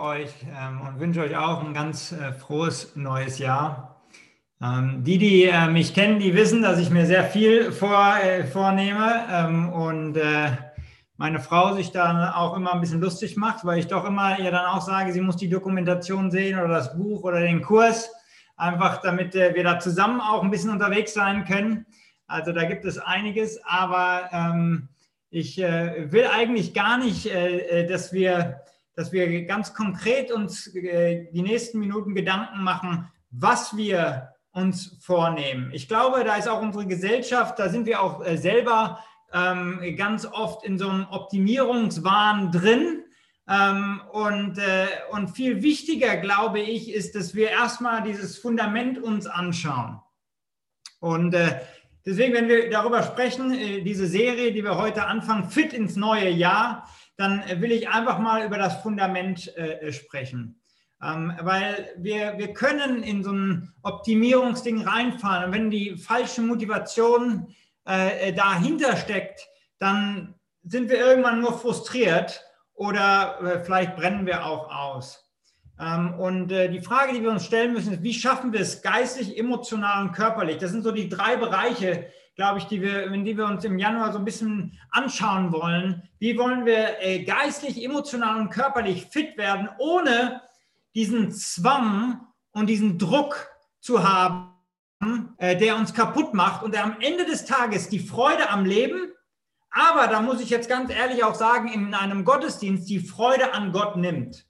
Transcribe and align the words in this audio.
euch 0.00 0.30
ähm, 0.58 0.80
und 0.80 1.00
wünsche 1.00 1.20
euch 1.20 1.36
auch 1.36 1.62
ein 1.62 1.74
ganz 1.74 2.12
äh, 2.12 2.32
frohes 2.32 2.96
neues 2.96 3.38
Jahr. 3.38 4.00
Ähm, 4.62 5.04
die, 5.04 5.18
die 5.18 5.44
äh, 5.44 5.68
mich 5.68 5.94
kennen, 5.94 6.18
die 6.18 6.34
wissen, 6.34 6.62
dass 6.62 6.78
ich 6.78 6.90
mir 6.90 7.06
sehr 7.06 7.24
viel 7.24 7.72
vor, 7.72 8.16
äh, 8.22 8.44
vornehme 8.44 9.24
ähm, 9.30 9.72
und 9.72 10.18
meine 11.16 11.38
Frau 11.38 11.74
sich 11.74 11.92
dann 11.92 12.16
auch 12.32 12.56
immer 12.56 12.72
ein 12.72 12.80
bisschen 12.80 13.00
lustig 13.00 13.36
macht, 13.36 13.64
weil 13.66 13.78
ich 13.78 13.88
doch 13.88 14.06
immer 14.06 14.38
ihr 14.38 14.50
dann 14.50 14.64
auch 14.64 14.80
sage, 14.80 15.12
sie 15.12 15.20
muss 15.20 15.36
die 15.36 15.50
Dokumentation 15.50 16.30
sehen 16.30 16.58
oder 16.58 16.68
das 16.68 16.96
Buch 16.96 17.24
oder 17.24 17.40
den 17.40 17.60
Kurs, 17.60 18.10
einfach 18.56 19.02
damit 19.02 19.34
wir 19.34 19.62
da 19.62 19.78
zusammen 19.78 20.22
auch 20.22 20.42
ein 20.42 20.50
bisschen 20.50 20.70
unterwegs 20.70 21.12
sein 21.12 21.44
können. 21.44 21.84
Also 22.26 22.52
da 22.52 22.64
gibt 22.64 22.86
es 22.86 22.96
einiges, 22.96 23.60
aber 23.66 24.72
ich 25.28 25.58
will 25.58 26.26
eigentlich 26.34 26.72
gar 26.72 26.96
nicht, 26.96 27.30
dass 27.90 28.14
wir 28.14 28.62
dass 29.00 29.12
wir 29.12 29.46
ganz 29.46 29.72
konkret 29.72 30.30
uns 30.30 30.66
äh, 30.74 31.26
die 31.32 31.40
nächsten 31.40 31.78
Minuten 31.78 32.14
Gedanken 32.14 32.62
machen, 32.62 33.08
was 33.30 33.74
wir 33.74 34.34
uns 34.52 34.98
vornehmen. 35.00 35.70
Ich 35.72 35.88
glaube, 35.88 36.22
da 36.22 36.36
ist 36.36 36.48
auch 36.48 36.60
unsere 36.60 36.86
Gesellschaft, 36.86 37.58
da 37.58 37.70
sind 37.70 37.86
wir 37.86 38.02
auch 38.02 38.22
äh, 38.22 38.36
selber 38.36 39.02
ähm, 39.32 39.80
ganz 39.96 40.26
oft 40.26 40.66
in 40.66 40.78
so 40.78 40.90
einem 40.90 41.06
Optimierungswahn 41.08 42.52
drin. 42.52 43.04
Ähm, 43.48 44.02
und, 44.12 44.58
äh, 44.58 44.88
und 45.12 45.30
viel 45.30 45.62
wichtiger, 45.62 46.18
glaube 46.18 46.60
ich, 46.60 46.92
ist, 46.92 47.14
dass 47.14 47.34
wir 47.34 47.48
erstmal 47.48 48.02
dieses 48.02 48.36
Fundament 48.36 49.02
uns 49.02 49.26
anschauen. 49.26 49.98
Und 50.98 51.34
deswegen, 52.04 52.34
wenn 52.34 52.48
wir 52.48 52.68
darüber 52.68 53.02
sprechen, 53.02 53.52
diese 53.82 54.06
Serie, 54.06 54.52
die 54.52 54.62
wir 54.62 54.76
heute 54.76 55.06
anfangen, 55.06 55.48
fit 55.48 55.72
ins 55.72 55.96
neue 55.96 56.28
Jahr, 56.28 56.86
dann 57.16 57.42
will 57.60 57.72
ich 57.72 57.88
einfach 57.88 58.18
mal 58.18 58.44
über 58.44 58.58
das 58.58 58.82
Fundament 58.82 59.54
äh, 59.56 59.92
sprechen. 59.92 60.60
Ähm, 61.02 61.32
weil 61.40 61.94
wir, 61.96 62.36
wir 62.36 62.52
können 62.52 63.02
in 63.02 63.24
so 63.24 63.32
ein 63.32 63.72
Optimierungsding 63.82 64.82
reinfahren. 64.82 65.46
Und 65.46 65.52
wenn 65.52 65.70
die 65.70 65.96
falsche 65.96 66.42
Motivation 66.42 67.54
äh, 67.86 68.32
dahinter 68.32 68.96
steckt, 68.96 69.48
dann 69.78 70.34
sind 70.62 70.90
wir 70.90 70.98
irgendwann 70.98 71.40
nur 71.40 71.58
frustriert 71.58 72.44
oder 72.74 73.40
äh, 73.42 73.64
vielleicht 73.64 73.96
brennen 73.96 74.26
wir 74.26 74.44
auch 74.44 74.70
aus. 74.70 75.30
Ähm, 75.80 76.14
und 76.14 76.52
äh, 76.52 76.68
die 76.68 76.82
Frage, 76.82 77.14
die 77.14 77.22
wir 77.22 77.30
uns 77.30 77.46
stellen 77.46 77.72
müssen, 77.72 77.94
ist, 77.94 78.02
wie 78.02 78.12
schaffen 78.14 78.52
wir 78.52 78.60
es 78.60 78.82
geistig, 78.82 79.38
emotional 79.38 80.02
und 80.02 80.12
körperlich? 80.12 80.58
Das 80.58 80.70
sind 80.70 80.82
so 80.82 80.92
die 80.92 81.08
drei 81.08 81.36
Bereiche, 81.36 82.06
glaube 82.40 82.58
ich, 82.58 82.64
die 82.64 82.80
wir, 82.80 83.06
die 83.10 83.36
wir 83.36 83.44
uns 83.44 83.64
im 83.64 83.78
Januar 83.78 84.14
so 84.14 84.18
ein 84.18 84.24
bisschen 84.24 84.72
anschauen 84.92 85.52
wollen. 85.52 86.08
Wie 86.20 86.38
wollen 86.38 86.64
wir 86.64 86.98
äh, 87.02 87.22
geistlich, 87.22 87.84
emotional 87.84 88.40
und 88.40 88.48
körperlich 88.48 89.08
fit 89.10 89.36
werden, 89.36 89.68
ohne 89.78 90.40
diesen 90.94 91.32
Zwang 91.32 92.26
und 92.52 92.68
diesen 92.68 92.96
Druck 92.96 93.46
zu 93.80 94.08
haben, 94.08 94.54
äh, 95.36 95.54
der 95.54 95.76
uns 95.76 95.92
kaputt 95.92 96.32
macht 96.32 96.62
und 96.62 96.72
der 96.72 96.84
am 96.84 96.96
Ende 97.02 97.26
des 97.26 97.44
Tages 97.44 97.90
die 97.90 97.98
Freude 97.98 98.48
am 98.48 98.64
Leben, 98.64 99.12
aber 99.70 100.06
da 100.06 100.22
muss 100.22 100.40
ich 100.40 100.48
jetzt 100.48 100.70
ganz 100.70 100.90
ehrlich 100.90 101.22
auch 101.22 101.34
sagen, 101.34 101.70
in 101.70 101.92
einem 101.92 102.24
Gottesdienst 102.24 102.88
die 102.88 103.00
Freude 103.00 103.52
an 103.52 103.70
Gott 103.70 103.96
nimmt. 103.96 104.46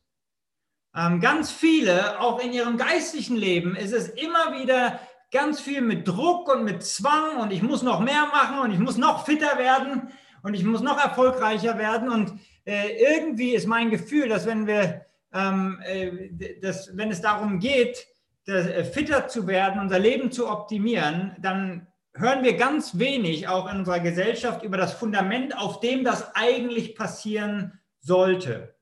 Ähm, 0.94 1.20
ganz 1.20 1.50
viele, 1.50 2.20
auch 2.20 2.38
in 2.38 2.52
ihrem 2.52 2.76
geistlichen 2.76 3.34
Leben, 3.36 3.74
ist 3.74 3.92
es 3.92 4.10
immer 4.10 4.60
wieder 4.60 5.00
ganz 5.30 5.60
viel 5.60 5.80
mit 5.80 6.06
Druck 6.06 6.52
und 6.52 6.64
mit 6.64 6.82
Zwang 6.82 7.38
und 7.40 7.52
ich 7.52 7.62
muss 7.62 7.82
noch 7.82 8.00
mehr 8.00 8.26
machen 8.26 8.58
und 8.60 8.72
ich 8.72 8.78
muss 8.78 8.96
noch 8.96 9.24
fitter 9.24 9.58
werden 9.58 10.10
und 10.42 10.54
ich 10.54 10.64
muss 10.64 10.80
noch 10.80 11.02
erfolgreicher 11.02 11.78
werden. 11.78 12.10
Und 12.10 12.40
äh, 12.64 13.16
irgendwie 13.16 13.54
ist 13.54 13.66
mein 13.66 13.90
Gefühl, 13.90 14.28
dass 14.28 14.46
wenn 14.46 14.66
wir, 14.66 15.06
ähm, 15.32 15.80
äh, 15.84 16.58
dass, 16.60 16.96
wenn 16.96 17.10
es 17.10 17.20
darum 17.20 17.60
geht, 17.60 18.06
das, 18.46 18.66
äh, 18.66 18.84
fitter 18.84 19.28
zu 19.28 19.46
werden, 19.46 19.80
unser 19.80 19.98
Leben 19.98 20.32
zu 20.32 20.48
optimieren, 20.48 21.36
dann 21.38 21.86
hören 22.14 22.42
wir 22.42 22.56
ganz 22.56 22.98
wenig 22.98 23.48
auch 23.48 23.70
in 23.70 23.78
unserer 23.78 24.00
Gesellschaft 24.00 24.64
über 24.64 24.76
das 24.76 24.94
Fundament, 24.94 25.56
auf 25.56 25.80
dem 25.80 26.04
das 26.04 26.34
eigentlich 26.34 26.96
passieren 26.96 27.78
sollte. 28.00 28.74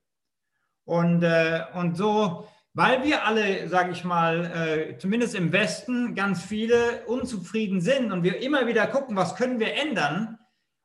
Und, 0.84 1.22
äh, 1.22 1.64
und 1.74 1.96
so 1.96 2.48
weil 2.78 3.02
wir 3.02 3.26
alle, 3.26 3.68
sage 3.68 3.90
ich 3.90 4.04
mal, 4.04 4.44
äh, 4.44 4.98
zumindest 4.98 5.34
im 5.34 5.50
Westen 5.50 6.14
ganz 6.14 6.44
viele 6.44 7.04
unzufrieden 7.06 7.80
sind 7.80 8.12
und 8.12 8.22
wir 8.22 8.40
immer 8.40 8.68
wieder 8.68 8.86
gucken, 8.86 9.16
was 9.16 9.34
können 9.34 9.58
wir 9.58 9.74
ändern 9.74 10.38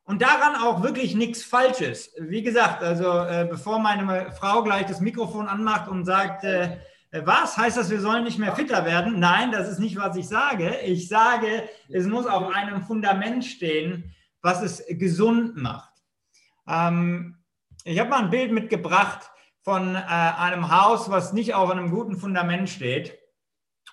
und 0.04 0.24
daran 0.24 0.56
auch 0.56 0.82
wirklich 0.82 1.14
nichts 1.14 1.44
Falsches. 1.44 2.12
Wie 2.18 2.42
gesagt, 2.42 2.82
also 2.82 3.20
äh, 3.20 3.48
bevor 3.48 3.78
meine 3.78 4.32
Frau 4.32 4.64
gleich 4.64 4.88
das 4.88 5.02
Mikrofon 5.02 5.48
anmacht 5.48 5.88
und 5.88 6.04
sagt, 6.04 6.46
äh, 6.46 6.80
was 7.12 7.58
heißt 7.58 7.78
das, 7.78 7.92
wir 7.92 8.02
sollen 8.02 8.24
nicht 8.24 8.40
mehr 8.40 8.56
fitter 8.56 8.86
werden? 8.86 9.20
Nein, 9.20 9.52
das 9.52 9.70
ist 9.70 9.78
nicht, 9.78 9.96
was 9.96 10.16
ich 10.16 10.28
sage. 10.28 10.76
Ich 10.84 11.08
sage, 11.08 11.70
es 11.90 12.08
muss 12.08 12.26
auf 12.26 12.56
einem 12.56 12.82
Fundament 12.82 13.46
stehen, 13.46 14.16
was 14.42 14.64
es 14.64 14.84
gesund 14.90 15.58
macht. 15.58 15.94
Ähm, 16.68 17.38
ich 17.84 18.00
habe 18.00 18.10
mal 18.10 18.24
ein 18.24 18.32
Bild 18.32 18.52
mitgebracht 18.52 19.30
von 19.64 19.96
äh, 19.96 20.00
einem 20.00 20.72
Haus, 20.72 21.10
was 21.10 21.34
nicht 21.34 21.54
auf 21.56 21.72
einem 21.72 21.90
guten 21.90 22.18
Fundament 22.18 22.70
steht. 22.70 23.18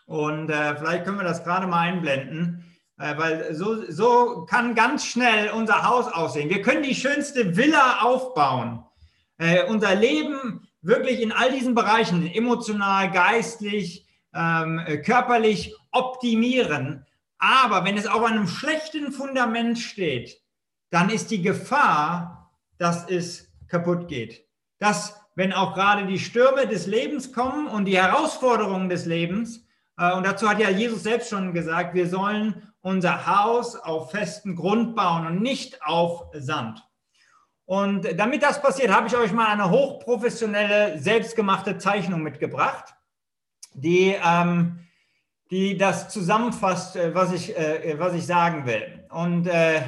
Und 0.07 0.51
äh, 0.51 0.77
vielleicht 0.77 1.05
können 1.05 1.19
wir 1.19 1.25
das 1.25 1.45
gerade 1.45 1.69
mal 1.69 1.81
einblenden, 1.81 2.65
äh, 2.99 3.17
weil 3.17 3.55
so, 3.55 3.91
so 3.91 4.45
kann 4.47 4.75
ganz 4.75 5.07
schnell 5.07 5.51
unser 5.51 5.89
Haus 5.89 6.13
aussehen. 6.13 6.51
Wir 6.51 6.63
können 6.63 6.83
die 6.83 6.95
schönste 6.95 7.57
Villa 7.57 8.01
aufbauen. 8.01 8.85
Äh, 9.39 9.65
unser 9.67 9.95
Leben 9.95 10.69
wirklich 10.83 11.21
in 11.21 11.33
all 11.33 11.53
diesen 11.53 11.75
Bereichen, 11.75 12.27
emotional, 12.27 13.11
geistlich, 13.13 14.07
ähm, 14.35 14.81
äh, 14.81 14.99
körperlich 14.99 15.75
optimieren. 15.93 17.07
Aber 17.39 17.85
wenn 17.85 17.97
es 17.97 18.07
auf 18.07 18.25
einem 18.25 18.49
schlechten 18.49 19.13
Fundament 19.13 19.79
steht, 19.79 20.41
dann 20.91 21.09
ist 21.09 21.31
die 21.31 21.43
Gefahr, 21.43 22.53
dass 22.79 23.09
es 23.09 23.49
kaputt 23.69 24.09
geht. 24.09 24.50
Dass 24.81 25.21
wenn 25.35 25.53
auch 25.53 25.75
gerade 25.75 26.07
die 26.07 26.19
Stürme 26.19 26.67
des 26.67 26.87
Lebens 26.87 27.33
kommen 27.33 27.67
und 27.67 27.87
die 27.87 27.97
Herausforderungen 27.97 28.89
des 28.89 29.07
Lebens. 29.07 29.67
Äh, 29.97 30.13
und 30.13 30.27
dazu 30.27 30.49
hat 30.49 30.59
ja 30.59 30.69
Jesus 30.69 31.03
selbst 31.03 31.31
schon 31.31 31.55
gesagt, 31.55 31.95
wir 31.95 32.09
sollen 32.09 32.71
unser 32.83 33.27
Haus 33.27 33.77
auf 33.77 34.11
festen 34.11 34.57
Grund 34.57 34.97
bauen 34.97 35.27
und 35.27 35.41
nicht 35.41 35.83
auf 35.83 36.25
Sand. 36.35 36.85
Und 37.65 38.07
damit 38.19 38.43
das 38.43 38.61
passiert, 38.61 38.91
habe 38.91 39.07
ich 39.07 39.17
euch 39.17 39.33
mal 39.33 39.47
eine 39.47 39.71
hochprofessionelle, 39.71 40.99
selbstgemachte 40.99 41.79
Zeichnung 41.79 42.23
mitgebracht, 42.23 42.95
die, 43.75 44.17
ähm, 44.23 44.81
die 45.51 45.77
das 45.79 46.09
zusammenfasst, 46.09 46.97
äh, 46.97 47.15
was 47.15 47.33
ich, 47.33 47.57
äh, 47.57 47.95
was 47.99 48.15
ich 48.15 48.27
sagen 48.27 48.67
will. 48.67 49.07
Und 49.11 49.47
äh, 49.47 49.81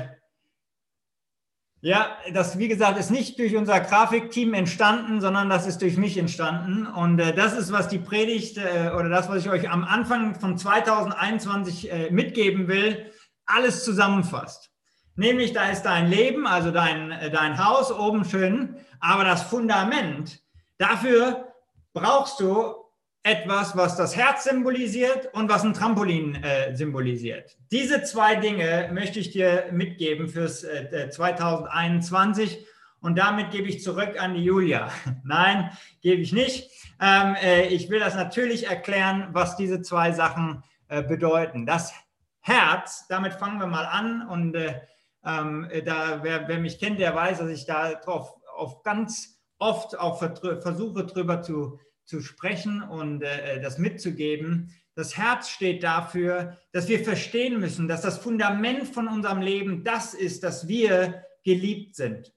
ja, 1.85 2.17
das, 2.33 2.59
wie 2.59 2.69
gesagt, 2.69 2.97
ist 2.97 3.11
nicht 3.11 3.41
durch 3.41 3.57
unser 3.57 3.81
Grafikteam 3.81 4.55
entstanden, 4.55 5.21
sondern 5.21 5.49
das 5.51 5.67
ist 5.67 5.83
durch 5.83 5.97
mich 5.97 6.17
entstanden. 6.17 6.87
Und 6.87 7.19
äh, 7.19 7.35
das 7.35 7.55
ist, 7.55 7.73
was 7.73 7.89
die 7.89 7.99
Predigt 7.99 8.57
äh, 8.57 8.93
oder 8.95 9.09
das, 9.09 9.29
was 9.29 9.45
ich 9.45 9.51
euch 9.51 9.69
am 9.69 9.83
Anfang 9.83 10.39
von 10.39 10.57
2021 10.57 11.91
äh, 11.91 12.11
mitgeben 12.13 12.69
will, 12.69 13.11
alles 13.47 13.85
zusammenfasst. 13.85 14.71
Nämlich, 15.17 15.55
da 15.55 15.71
ist 15.71 15.83
dein 15.83 16.09
Leben, 16.09 16.47
also 16.47 16.71
dein, 16.71 17.11
äh, 17.11 17.31
dein 17.31 17.59
Haus 17.59 17.91
oben 17.91 18.25
schön, 18.25 18.77
aber 19.01 19.25
das 19.25 19.43
Fundament, 19.43 20.41
dafür 20.79 21.53
brauchst 21.93 22.39
du 22.39 22.77
etwas, 23.25 23.77
was 23.77 23.97
das 23.97 24.17
Herz 24.17 24.45
symbolisiert 24.45 25.33
und 25.33 25.49
was 25.49 25.65
ein 25.65 25.75
Trampolin 25.75 26.35
äh, 26.43 26.75
symbolisiert. 26.75 27.57
Diese 27.71 28.03
zwei 28.03 28.35
Dinge 28.35 28.91
möchte 28.93 29.21
ich 29.21 29.31
dir 29.31 29.69
mitgeben 29.71 30.29
fürs 30.29 30.65
äh, 30.65 31.09
2021 31.09 32.67
und 33.01 33.17
damit 33.19 33.51
gebe 33.51 33.69
ich 33.69 33.83
zurück 33.83 34.21
an 34.21 34.35
die 34.35 34.45
Julia. 34.45 34.91
Nein, 35.25 35.71
gebe 36.01 36.21
ich 36.21 36.33
nicht. 36.33 36.71
Ähm, 37.01 37.37
äh, 37.41 37.67
ich 37.69 37.91
will 37.91 38.01
das 38.01 38.15
natürlich 38.15 38.69
erklären, 38.69 39.29
was 39.33 39.57
diese 39.57 39.83
zwei 39.83 40.13
Sachen 40.13 40.65
äh, 40.89 41.03
bedeuten. 41.03 41.65
Das 41.65 41.93
Herz, 42.41 43.07
damit 43.09 43.35
fangen 43.35 43.61
wir 43.61 43.69
mal 43.69 43.87
an 43.87 44.27
und 44.27 44.57
äh, 44.57 44.81
ähm, 45.25 45.69
da, 45.85 46.25
wer, 46.25 46.49
wer, 46.49 46.59
mich 46.59 46.81
kennt, 46.81 46.99
der 46.99 47.15
weiß, 47.15 47.39
dass 47.39 47.49
ich 47.49 47.67
da 47.67 47.95
drauf 47.95 48.35
auf 48.57 48.83
ganz 48.83 49.41
oft 49.59 49.97
auch 49.97 50.19
versuche, 50.19 51.05
drüber 51.05 51.43
zu 51.43 51.79
zu 52.05 52.21
sprechen 52.21 52.83
und 52.83 53.23
äh, 53.23 53.61
das 53.61 53.79
mitzugeben. 53.79 54.75
Das 54.95 55.17
Herz 55.17 55.49
steht 55.49 55.83
dafür, 55.83 56.59
dass 56.73 56.89
wir 56.89 57.03
verstehen 57.03 57.61
müssen, 57.61 57.89
dass 57.89 58.03
das 58.03 58.19
Fundament 58.19 58.89
von 58.89 59.09
unserem 59.09 59.41
Leben 59.41 59.85
das 59.85 60.15
ist, 60.15 60.43
dass 60.43 60.69
wir 60.69 61.25
geliebt 61.45 61.97
sind. 61.97 62.33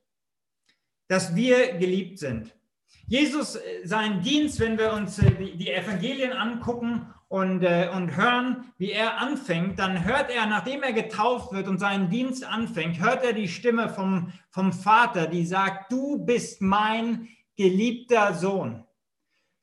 Dass 1.07 1.35
wir 1.35 1.73
geliebt 1.73 2.19
sind. 2.19 2.55
Jesus, 3.07 3.55
äh, 3.55 3.85
sein 3.85 4.21
Dienst, 4.21 4.59
wenn 4.59 4.77
wir 4.77 4.93
uns 4.93 5.19
äh, 5.19 5.31
die 5.31 5.71
Evangelien 5.71 6.33
angucken 6.33 7.07
und, 7.27 7.63
äh, 7.63 7.89
und 7.93 8.15
hören, 8.15 8.71
wie 8.77 8.91
er 8.91 9.19
anfängt, 9.19 9.77
dann 9.77 10.05
hört 10.05 10.31
er, 10.31 10.45
nachdem 10.47 10.81
er 10.81 10.93
getauft 10.93 11.51
wird 11.51 11.67
und 11.67 11.79
seinen 11.79 12.09
Dienst 12.09 12.43
anfängt, 12.43 12.99
hört 12.99 13.23
er 13.23 13.33
die 13.33 13.47
Stimme 13.47 13.89
vom, 13.89 14.31
vom 14.49 14.73
Vater, 14.73 15.27
die 15.27 15.45
sagt, 15.45 15.91
du 15.91 16.17
bist 16.17 16.61
mein 16.61 17.27
geliebter 17.55 18.33
Sohn. 18.33 18.83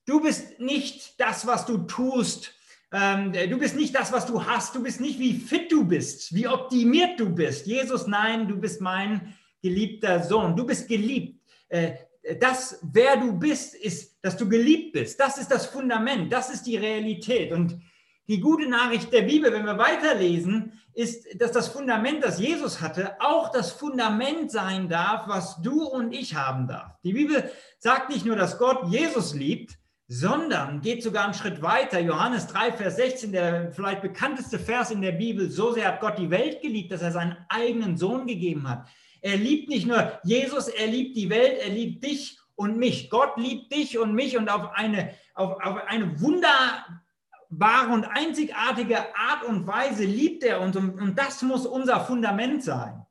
Du 0.05 0.21
bist 0.21 0.59
nicht 0.59 1.21
das, 1.21 1.47
was 1.47 1.67
du 1.67 1.79
tust. 1.79 2.55
Ähm, 2.93 3.33
du 3.33 3.59
bist 3.59 3.77
nicht 3.77 3.95
das, 3.95 4.13
was 4.13 4.27
du 4.27 4.45
hast. 4.45 4.75
Du 4.75 4.83
bist 4.83 5.01
nicht, 5.01 5.19
wie 5.19 5.35
fit 5.35 5.71
du 5.71 5.85
bist, 5.85 6.35
wie 6.35 6.49
optimiert 6.49 7.19
du 7.19 7.31
bist. 7.31 7.67
Jesus, 7.67 8.07
nein, 8.07 8.49
du 8.49 8.57
bist 8.57 8.81
mein 8.81 9.35
geliebter 9.63 10.23
Sohn. 10.23 10.57
Du 10.57 10.67
bist 10.67 10.89
geliebt. 10.89 11.41
Äh, 11.69 11.93
das, 12.41 12.79
wer 12.83 13.17
du 13.17 13.33
bist, 13.33 13.75
ist, 13.75 14.19
dass 14.23 14.37
du 14.37 14.49
geliebt 14.49 14.93
bist. 14.93 15.19
Das 15.19 15.39
ist 15.39 15.51
das 15.51 15.67
Fundament. 15.67 16.33
Das 16.33 16.51
ist 16.51 16.65
die 16.65 16.77
Realität. 16.77 17.53
Und 17.53 17.81
die 18.29 18.41
gute 18.41 18.69
Nachricht 18.69 19.13
der 19.13 19.23
Bibel, 19.23 19.53
wenn 19.53 19.65
wir 19.65 19.79
weiterlesen, 19.79 20.81
ist, 20.95 21.41
dass 21.41 21.53
das 21.53 21.69
Fundament, 21.69 22.23
das 22.23 22.39
Jesus 22.39 22.81
hatte, 22.81 23.21
auch 23.21 23.51
das 23.51 23.73
Fundament 23.73 24.51
sein 24.51 24.89
darf, 24.89 25.27
was 25.27 25.61
du 25.63 25.85
und 25.85 26.13
ich 26.13 26.35
haben 26.35 26.69
darf. 26.69 27.01
Die 27.03 27.15
Bibel 27.15 27.51
sagt 27.79 28.11
nicht 28.11 28.27
nur, 28.27 28.37
dass 28.37 28.59
Gott 28.59 28.89
Jesus 28.89 29.35
liebt, 29.35 29.79
sondern 30.09 30.81
geht 30.81 31.03
sogar 31.03 31.25
einen 31.25 31.35
Schritt 31.35 31.63
weiter. 31.63 31.99
Johannes 32.01 32.47
3, 32.49 32.73
Vers 32.73 32.97
16, 32.97 33.33
der 33.33 33.73
vielleicht 33.73 34.03
bekannteste 34.03 34.59
Vers 34.59 34.91
in 34.91 35.01
der 35.01 35.13
Bibel. 35.13 35.51
So 35.51 35.73
sehr 35.73 35.89
hat 35.89 36.01
Gott 36.01 36.19
die 36.19 36.31
Welt 36.31 36.61
geliebt, 36.61 36.93
dass 36.93 37.03
er 37.03 37.13
seinen 37.13 37.37
eigenen 37.49 37.97
Sohn 37.97 38.27
gegeben 38.27 38.69
hat. 38.69 38.89
Er 39.21 39.37
liebt 39.37 39.69
nicht 39.69 39.87
nur 39.87 40.21
Jesus, 40.25 40.69
er 40.69 40.89
liebt 40.89 41.17
die 41.17 41.31
Welt, 41.31 41.61
er 41.63 41.71
liebt 41.71 42.05
dich 42.05 42.39
und 42.57 42.77
mich. 42.77 43.09
Gott 43.09 43.37
liebt 43.37 43.73
dich 43.73 43.99
und 43.99 44.15
mich 44.15 44.37
und 44.37 44.49
auf 44.49 44.73
eine, 44.75 45.15
auf, 45.35 45.65
auf 45.65 45.87
eine 45.87 46.21
wunderbare 46.21 47.93
und 47.93 48.05
einzigartige 48.05 48.99
Art 49.17 49.45
und 49.47 49.67
Weise 49.67 50.05
liebt 50.05 50.43
er 50.43 50.61
uns. 50.61 50.77
Und, 50.77 51.01
und 51.01 51.19
das 51.19 51.41
muss 51.43 51.67
unser 51.67 52.01
Fundament 52.01 52.65
sein, 52.65 53.07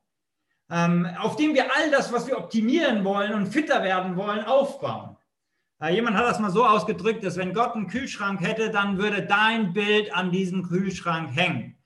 ähm, 0.70 1.08
auf 1.18 1.36
dem 1.36 1.54
wir 1.54 1.64
all 1.74 1.90
das, 1.90 2.12
was 2.12 2.26
wir 2.26 2.36
optimieren 2.36 3.04
wollen 3.04 3.32
und 3.32 3.46
fitter 3.46 3.82
werden 3.82 4.16
wollen, 4.16 4.44
aufbauen. 4.44 5.11
Jemand 5.90 6.16
hat 6.16 6.26
das 6.26 6.38
mal 6.38 6.50
so 6.50 6.64
ausgedrückt, 6.64 7.24
dass 7.24 7.36
wenn 7.36 7.54
Gott 7.54 7.74
einen 7.74 7.88
Kühlschrank 7.88 8.40
hätte, 8.40 8.70
dann 8.70 8.98
würde 8.98 9.22
dein 9.22 9.72
Bild 9.72 10.14
an 10.14 10.30
diesem 10.30 10.68
Kühlschrank 10.68 11.34
hängen. 11.34 11.76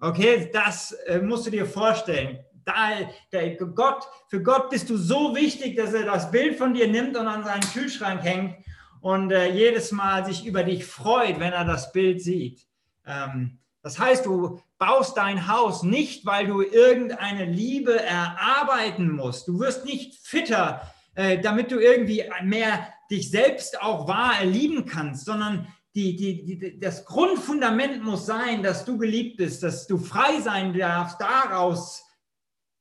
Okay, 0.00 0.50
das 0.52 0.92
äh, 1.06 1.18
musst 1.18 1.46
du 1.46 1.50
dir 1.50 1.66
vorstellen. 1.66 2.38
Da, 2.64 2.90
der 3.32 3.56
Gott, 3.56 4.04
für 4.28 4.42
Gott 4.42 4.70
bist 4.70 4.88
du 4.88 4.96
so 4.96 5.34
wichtig, 5.36 5.76
dass 5.76 5.92
er 5.92 6.04
das 6.04 6.30
Bild 6.30 6.56
von 6.56 6.72
dir 6.72 6.88
nimmt 6.88 7.16
und 7.16 7.26
an 7.26 7.44
seinen 7.44 7.62
Kühlschrank 7.72 8.22
hängt 8.22 8.56
und 9.02 9.30
äh, 9.30 9.50
jedes 9.52 9.92
Mal 9.92 10.24
sich 10.24 10.46
über 10.46 10.62
dich 10.62 10.86
freut, 10.86 11.38
wenn 11.38 11.52
er 11.52 11.66
das 11.66 11.92
Bild 11.92 12.22
sieht. 12.22 12.66
Ähm, 13.06 13.58
das 13.82 13.98
heißt, 13.98 14.24
du 14.24 14.62
baust 14.78 15.18
dein 15.18 15.46
Haus 15.46 15.82
nicht, 15.82 16.24
weil 16.24 16.46
du 16.46 16.62
irgendeine 16.62 17.44
Liebe 17.44 18.00
erarbeiten 18.02 19.10
musst. 19.10 19.46
Du 19.46 19.60
wirst 19.60 19.84
nicht 19.84 20.14
fitter, 20.26 20.80
äh, 21.14 21.40
damit 21.40 21.70
du 21.70 21.78
irgendwie 21.78 22.24
mehr 22.42 22.88
dich 23.10 23.30
selbst 23.30 23.80
auch 23.80 24.08
wahr 24.08 24.40
erlieben 24.40 24.86
kannst, 24.86 25.26
sondern 25.26 25.68
die, 25.94 26.16
die, 26.16 26.44
die, 26.44 26.80
das 26.80 27.04
Grundfundament 27.04 28.02
muss 28.02 28.26
sein, 28.26 28.62
dass 28.62 28.84
du 28.84 28.98
geliebt 28.98 29.36
bist, 29.36 29.62
dass 29.62 29.86
du 29.86 29.96
frei 29.98 30.40
sein 30.40 30.76
darfst, 30.76 31.20
daraus 31.20 32.04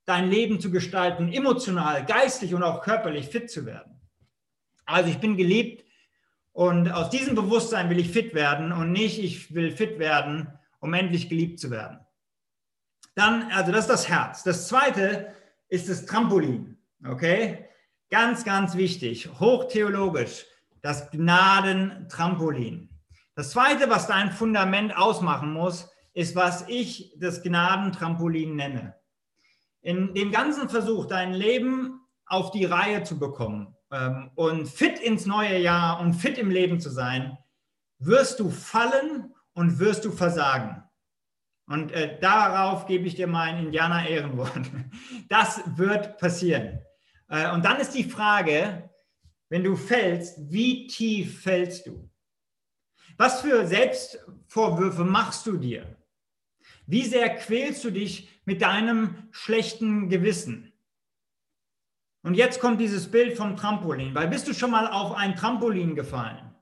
dein 0.05 0.29
Leben 0.29 0.59
zu 0.59 0.71
gestalten, 0.71 1.31
emotional, 1.31 2.05
geistlich 2.05 2.53
und 2.53 2.63
auch 2.63 2.81
körperlich 2.81 3.27
fit 3.27 3.49
zu 3.49 3.65
werden. 3.65 4.01
Also 4.85 5.09
ich 5.09 5.19
bin 5.19 5.37
geliebt 5.37 5.85
und 6.51 6.91
aus 6.91 7.09
diesem 7.09 7.35
Bewusstsein 7.35 7.89
will 7.89 7.99
ich 7.99 8.09
fit 8.09 8.33
werden 8.33 8.71
und 8.71 8.91
nicht, 8.91 9.19
ich 9.19 9.53
will 9.53 9.71
fit 9.71 9.99
werden, 9.99 10.51
um 10.79 10.93
endlich 10.93 11.29
geliebt 11.29 11.59
zu 11.59 11.71
werden. 11.71 11.99
Dann, 13.15 13.51
also 13.51 13.71
das 13.71 13.81
ist 13.81 13.89
das 13.89 14.09
Herz. 14.09 14.43
Das 14.43 14.67
zweite 14.67 15.33
ist 15.69 15.87
das 15.87 16.05
Trampolin. 16.05 16.77
Okay? 17.05 17.65
Ganz, 18.09 18.43
ganz 18.43 18.75
wichtig, 18.75 19.29
hochtheologisch, 19.39 20.45
das 20.81 21.09
Gnadentrampolin. 21.11 22.89
Das 23.35 23.51
Zweite, 23.51 23.89
was 23.89 24.07
dein 24.07 24.31
Fundament 24.31 24.95
ausmachen 24.95 25.53
muss, 25.53 25.89
ist, 26.13 26.35
was 26.35 26.67
ich 26.67 27.15
das 27.17 27.41
Gnadentrampolin 27.41 28.55
nenne. 28.55 28.95
In 29.81 30.13
dem 30.13 30.31
ganzen 30.31 30.69
Versuch, 30.69 31.07
dein 31.07 31.33
Leben 31.33 31.99
auf 32.25 32.51
die 32.51 32.65
Reihe 32.65 33.03
zu 33.03 33.17
bekommen 33.17 33.75
ähm, 33.91 34.31
und 34.35 34.67
fit 34.67 34.99
ins 34.99 35.25
neue 35.25 35.57
Jahr 35.57 35.99
und 35.99 36.13
fit 36.13 36.37
im 36.37 36.51
Leben 36.51 36.79
zu 36.79 36.89
sein, 36.89 37.37
wirst 37.99 38.39
du 38.39 38.49
fallen 38.49 39.33
und 39.53 39.79
wirst 39.79 40.05
du 40.05 40.11
versagen. 40.11 40.83
Und 41.67 41.91
äh, 41.91 42.19
darauf 42.19 42.85
gebe 42.85 43.07
ich 43.07 43.15
dir 43.15 43.27
mein 43.27 43.57
Indianer-Ehrenwort. 43.57 44.69
Das 45.29 45.61
wird 45.77 46.17
passieren. 46.17 46.79
Äh, 47.33 47.51
und 47.51 47.65
dann 47.65 47.79
ist 47.79 47.95
die 47.95 48.03
Frage, 48.03 48.89
wenn 49.49 49.63
du 49.63 49.75
fällst, 49.75 50.37
wie 50.51 50.87
tief 50.87 51.41
fällst 51.41 51.87
du? 51.87 52.09
Was 53.17 53.41
für 53.41 53.65
Selbstvorwürfe 53.65 55.03
machst 55.03 55.45
du 55.47 55.57
dir? 55.57 55.97
Wie 56.85 57.03
sehr 57.03 57.35
quälst 57.35 57.83
du 57.83 57.91
dich 57.91 58.29
mit 58.45 58.61
deinem 58.61 59.29
schlechten 59.31 60.09
Gewissen? 60.09 60.73
Und 62.23 62.35
jetzt 62.35 62.59
kommt 62.59 62.79
dieses 62.79 63.09
Bild 63.09 63.35
vom 63.35 63.57
Trampolin, 63.57 64.15
weil 64.15 64.27
bist 64.27 64.47
du 64.47 64.53
schon 64.53 64.71
mal 64.71 64.87
auf 64.87 65.15
ein 65.15 65.35
Trampolin 65.35 65.95
gefallen? 65.95 66.55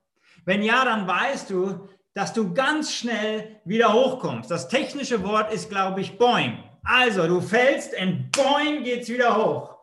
Wenn 0.46 0.64
ja, 0.64 0.86
dann 0.86 1.06
weißt 1.06 1.50
du, 1.50 1.88
dass 2.14 2.34
du 2.34 2.54
ganz 2.54 2.94
schnell 2.94 3.62
wieder 3.64 3.94
hochkommst. 3.94 4.50
Das 4.50 4.70
technische 4.70 5.24
Wort 5.24 5.54
ist, 5.54 5.70
glaube 5.70 6.02
ich, 6.02 6.18
boing. 6.18 6.64
Also, 6.84 7.28
du 7.28 7.42
fällst 7.42 7.94
und 8.00 8.32
boing 8.32 8.84
geht's 8.84 9.08
wieder 9.08 9.38
hoch. 9.38 9.81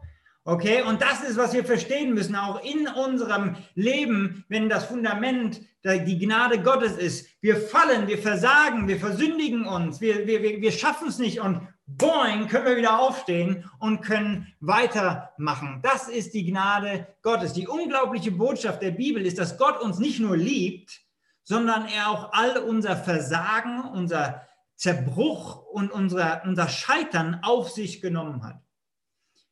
Okay, 0.49 0.81
und 0.81 1.03
das 1.03 1.23
ist, 1.25 1.37
was 1.37 1.53
wir 1.53 1.63
verstehen 1.63 2.15
müssen, 2.15 2.35
auch 2.35 2.65
in 2.65 2.89
unserem 2.89 3.57
Leben, 3.75 4.47
wenn 4.49 4.71
das 4.71 4.87
Fundament 4.87 5.61
die 5.85 6.19
Gnade 6.19 6.63
Gottes 6.63 6.97
ist. 6.97 7.29
Wir 7.43 7.59
fallen, 7.59 8.09
wir 8.09 8.17
versagen, 8.17 8.89
wir 8.89 8.99
versündigen 8.99 9.67
uns, 9.67 10.01
wir, 10.01 10.27
wir, 10.27 10.43
wir 10.43 10.73
schaffen 10.73 11.09
es 11.09 11.19
nicht 11.19 11.43
und 11.43 11.69
boing, 11.87 12.49
können 12.49 12.65
wir 12.65 12.79
wieder 12.79 12.99
aufstehen 12.99 13.69
und 13.79 14.01
können 14.01 14.51
weitermachen. 14.61 15.81
Das 15.83 16.09
ist 16.09 16.33
die 16.33 16.47
Gnade 16.47 17.07
Gottes. 17.21 17.53
Die 17.53 17.69
unglaubliche 17.69 18.31
Botschaft 18.31 18.81
der 18.81 18.93
Bibel 18.93 19.27
ist, 19.27 19.39
dass 19.39 19.59
Gott 19.59 19.79
uns 19.83 19.99
nicht 19.99 20.19
nur 20.19 20.39
liebt, 20.39 21.03
sondern 21.43 21.87
er 21.89 22.09
auch 22.09 22.33
all 22.33 22.57
unser 22.57 22.97
Versagen, 22.97 23.83
unser 23.93 24.47
Zerbruch 24.77 25.67
und 25.67 25.93
unser, 25.93 26.41
unser 26.47 26.69
Scheitern 26.71 27.41
auf 27.43 27.69
sich 27.69 28.01
genommen 28.01 28.43
hat. 28.43 28.63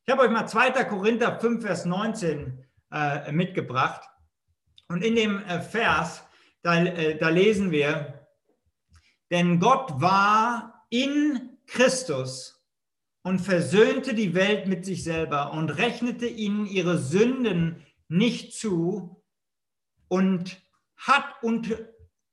Ich 0.09 0.13
habe 0.13 0.23
euch 0.23 0.31
mal 0.31 0.47
2. 0.47 0.85
Korinther 0.85 1.41
5, 1.41 1.65
Vers 1.65 1.85
19 1.85 2.65
äh, 2.93 3.33
mitgebracht. 3.33 4.09
Und 4.87 5.03
in 5.03 5.17
dem 5.17 5.43
äh, 5.43 5.61
Vers, 5.61 6.23
da, 6.63 6.81
äh, 6.81 7.19
da 7.19 7.29
lesen 7.29 7.73
wir, 7.73 8.25
denn 9.33 9.59
Gott 9.59 10.01
war 10.01 10.87
in 10.91 11.59
Christus 11.67 12.65
und 13.25 13.41
versöhnte 13.41 14.15
die 14.15 14.37
Welt 14.37 14.69
mit 14.69 14.85
sich 14.85 15.03
selber 15.03 15.51
und 15.51 15.71
rechnete 15.71 16.27
ihnen 16.27 16.67
ihre 16.67 16.99
Sünden 16.99 17.85
nicht 18.07 18.55
zu 18.57 19.25
und 20.07 20.63
hat, 20.97 21.43
und, 21.43 21.85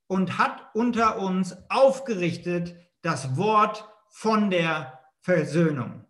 und 0.06 0.38
hat 0.38 0.68
unter 0.74 1.18
uns 1.18 1.56
aufgerichtet 1.70 2.76
das 3.02 3.36
Wort 3.36 3.84
von 4.10 4.50
der 4.50 5.00
Versöhnung. 5.22 6.03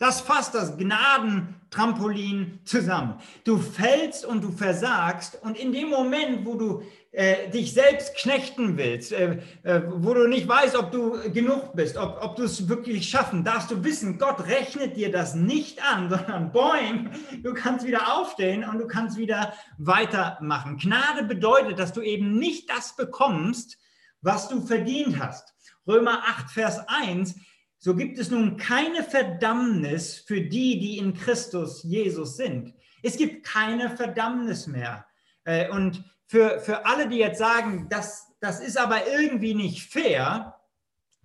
Das 0.00 0.22
fasst 0.22 0.54
das 0.54 0.78
Gnadentrampolin 0.78 2.60
zusammen. 2.64 3.20
Du 3.44 3.58
fällst 3.58 4.24
und 4.24 4.42
du 4.42 4.50
versagst 4.50 5.38
und 5.42 5.58
in 5.58 5.72
dem 5.72 5.90
Moment, 5.90 6.46
wo 6.46 6.54
du 6.54 6.82
äh, 7.12 7.50
dich 7.50 7.74
selbst 7.74 8.16
knechten 8.16 8.78
willst, 8.78 9.12
äh, 9.12 9.42
äh, 9.62 9.82
wo 9.88 10.14
du 10.14 10.26
nicht 10.26 10.48
weißt, 10.48 10.74
ob 10.74 10.90
du 10.90 11.30
genug 11.30 11.74
bist, 11.74 11.98
ob, 11.98 12.18
ob 12.22 12.36
du 12.36 12.44
es 12.44 12.66
wirklich 12.66 13.10
schaffen, 13.10 13.44
darfst 13.44 13.70
du 13.70 13.84
wissen, 13.84 14.16
Gott 14.16 14.46
rechnet 14.46 14.96
dir 14.96 15.12
das 15.12 15.34
nicht 15.34 15.82
an, 15.84 16.08
sondern 16.08 16.50
boing, 16.50 17.10
du 17.42 17.52
kannst 17.52 17.86
wieder 17.86 18.16
aufstehen 18.16 18.64
und 18.64 18.78
du 18.78 18.86
kannst 18.86 19.18
wieder 19.18 19.52
weitermachen. 19.76 20.78
Gnade 20.78 21.24
bedeutet, 21.24 21.78
dass 21.78 21.92
du 21.92 22.00
eben 22.00 22.38
nicht 22.38 22.70
das 22.70 22.96
bekommst, 22.96 23.76
was 24.22 24.48
du 24.48 24.62
verdient 24.62 25.18
hast. 25.22 25.52
Römer 25.86 26.22
8, 26.26 26.50
Vers 26.50 26.88
1 26.88 27.34
so 27.82 27.96
gibt 27.96 28.18
es 28.18 28.30
nun 28.30 28.58
keine 28.58 29.02
Verdammnis 29.02 30.18
für 30.18 30.42
die, 30.42 30.78
die 30.78 30.98
in 30.98 31.14
Christus 31.14 31.82
Jesus 31.82 32.36
sind. 32.36 32.74
Es 33.02 33.16
gibt 33.16 33.44
keine 33.44 33.96
Verdammnis 33.96 34.66
mehr. 34.66 35.06
Äh, 35.44 35.70
und 35.70 36.04
für, 36.26 36.60
für 36.60 36.84
alle, 36.84 37.08
die 37.08 37.16
jetzt 37.16 37.38
sagen, 37.38 37.86
das, 37.88 38.34
das 38.40 38.60
ist 38.60 38.78
aber 38.78 39.08
irgendwie 39.08 39.54
nicht 39.54 39.90
fair, 39.90 40.60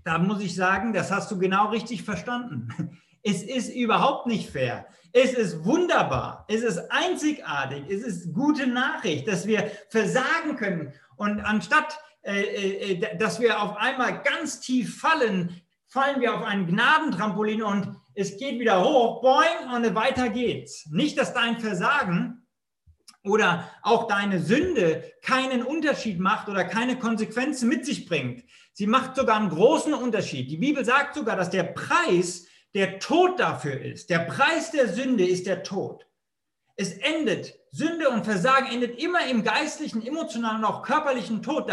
da 0.06 0.18
muss 0.18 0.42
ich 0.42 0.56
sagen, 0.56 0.94
das 0.94 1.12
hast 1.12 1.30
du 1.30 1.38
genau 1.38 1.70
richtig 1.70 2.04
verstanden. 2.04 3.00
Es 3.28 3.42
ist 3.42 3.70
überhaupt 3.70 4.28
nicht 4.28 4.52
fair. 4.52 4.86
Es 5.12 5.34
ist 5.34 5.66
wunderbar. 5.66 6.46
Es 6.48 6.62
ist 6.62 6.78
einzigartig. 6.92 7.84
Es 7.90 8.04
ist 8.04 8.32
gute 8.36 8.68
Nachricht, 8.68 9.28
dass 9.28 9.48
wir 9.48 9.72
versagen 9.90 10.58
können. 10.58 10.94
Und 11.16 11.40
anstatt, 11.40 11.98
äh, 12.22 12.92
äh, 12.92 13.18
dass 13.18 13.40
wir 13.40 13.60
auf 13.60 13.78
einmal 13.78 14.22
ganz 14.22 14.60
tief 14.60 15.00
fallen, 15.00 15.60
fallen 15.96 16.20
wir 16.20 16.36
auf 16.36 16.44
ein 16.44 16.68
Gnadentrampolin 16.68 17.64
und 17.64 17.96
es 18.16 18.38
geht 18.38 18.60
wieder 18.60 18.84
hoch, 18.84 19.22
boing, 19.22 19.74
und 19.74 19.96
weiter 19.96 20.28
geht's. 20.28 20.88
Nicht, 20.92 21.18
dass 21.18 21.34
dein 21.34 21.58
Versagen 21.58 22.46
oder 23.24 23.72
auch 23.82 24.06
deine 24.06 24.42
Sünde 24.42 25.10
keinen 25.22 25.64
Unterschied 25.64 26.20
macht 26.20 26.50
oder 26.50 26.66
keine 26.66 27.00
Konsequenzen 27.00 27.70
mit 27.70 27.86
sich 27.86 28.06
bringt. 28.08 28.44
Sie 28.74 28.88
macht 28.88 29.16
sogar 29.16 29.38
einen 29.38 29.50
großen 29.50 29.94
Unterschied. 29.94 30.52
Die 30.52 30.58
Bibel 30.58 30.84
sagt 30.84 31.16
sogar, 31.16 31.38
dass 31.38 31.50
der 31.50 31.64
Preis 31.64 32.46
der 32.74 33.00
Tod 33.00 33.40
dafür 33.40 33.80
ist. 33.80 34.10
Der 34.10 34.20
Preis 34.20 34.72
der 34.72 34.90
Sünde 34.90 35.26
ist 35.26 35.48
der 35.48 35.64
Tod. 35.64 36.06
Es 36.76 36.92
endet, 36.92 37.58
Sünde 37.72 38.10
und 38.10 38.26
Versagen 38.26 38.68
endet 38.70 39.02
immer 39.02 39.26
im 39.28 39.46
geistlichen, 39.46 40.06
emotionalen 40.06 40.58
und 40.58 40.66
auch 40.66 40.84
körperlichen 40.84 41.42
Tod. 41.42 41.72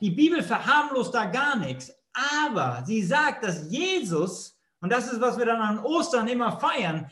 Die 0.00 0.10
Bibel 0.10 0.44
verharmlost 0.44 1.12
da 1.12 1.24
gar 1.24 1.56
nichts. 1.56 1.97
Aber 2.12 2.82
sie 2.86 3.02
sagt, 3.02 3.44
dass 3.44 3.70
Jesus, 3.70 4.58
und 4.80 4.90
das 4.90 5.12
ist, 5.12 5.20
was 5.20 5.38
wir 5.38 5.46
dann 5.46 5.60
an 5.60 5.84
Ostern 5.84 6.28
immer 6.28 6.58
feiern, 6.58 7.10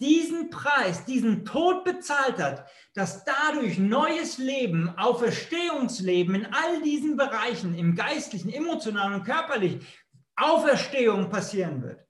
diesen 0.00 0.50
Preis, 0.50 1.04
diesen 1.04 1.44
Tod 1.44 1.84
bezahlt 1.84 2.38
hat, 2.38 2.68
dass 2.94 3.24
dadurch 3.24 3.78
neues 3.78 4.38
Leben, 4.38 4.90
Auferstehungsleben 4.98 6.34
in 6.34 6.46
all 6.46 6.82
diesen 6.82 7.16
Bereichen, 7.16 7.74
im 7.74 7.94
geistlichen, 7.94 8.52
emotionalen 8.52 9.20
und 9.20 9.24
körperlichen, 9.24 9.86
Auferstehung 10.36 11.30
passieren 11.30 11.82
wird. 11.82 12.00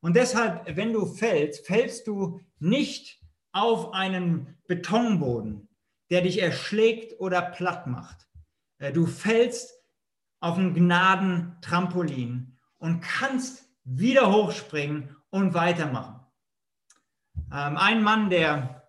Und 0.00 0.14
deshalb, 0.16 0.76
wenn 0.76 0.92
du 0.92 1.06
fällst, 1.06 1.66
fällst 1.66 2.06
du 2.06 2.40
nicht 2.58 3.20
auf 3.52 3.92
einen 3.92 4.58
Betonboden, 4.66 5.68
der 6.10 6.22
dich 6.22 6.40
erschlägt 6.40 7.18
oder 7.20 7.42
platt 7.42 7.86
macht. 7.86 8.28
Äh, 8.78 8.92
du 8.92 9.06
fällst 9.06 9.73
auf 10.44 10.58
ein 10.58 10.74
Gnadentrampolin 10.74 12.52
und 12.76 13.00
kannst 13.00 13.64
wieder 13.84 14.30
hochspringen 14.30 15.16
und 15.30 15.54
weitermachen. 15.54 16.20
Ähm, 17.50 17.78
ein 17.78 18.02
Mann, 18.02 18.28
der 18.28 18.82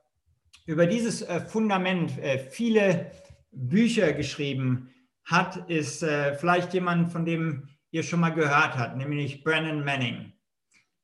über 0.65 0.85
dieses 0.85 1.21
äh, 1.21 1.39
Fundament 1.39 2.17
äh, 2.19 2.39
viele 2.39 3.09
Bücher 3.53 4.11
geschrieben 4.11 4.89
hat, 5.23 5.69
ist 5.69 6.03
äh, 6.03 6.35
vielleicht 6.35 6.73
jemand, 6.73 7.13
von 7.13 7.23
dem 7.23 7.69
ihr 7.89 8.03
schon 8.03 8.19
mal 8.19 8.33
gehört 8.33 8.77
habt, 8.77 8.97
nämlich 8.97 9.41
Brennan 9.41 9.85
Manning. 9.85 10.33